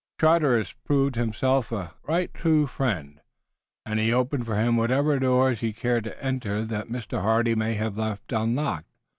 Charteris 0.19 0.71
proved 0.71 1.15
himself 1.15 1.71
a 1.71 1.93
right 2.07 2.33
true 2.33 2.65
friend, 2.65 3.21
and 3.85 3.99
he 3.99 4.11
opened 4.11 4.47
for 4.47 4.55
him 4.55 4.75
whatever 4.75 5.19
doors 5.19 5.59
he 5.59 5.73
cared 5.73 6.05
to 6.05 6.23
enter 6.23 6.65
that 6.65 6.87
Mr. 6.89 7.21
Hardy 7.21 7.53
may 7.53 7.75
have 7.75 7.99
left 7.99 8.31
unlocked. 8.33 8.89